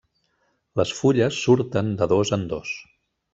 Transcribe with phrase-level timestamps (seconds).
[0.79, 2.73] Les fulles surten de dos en dos.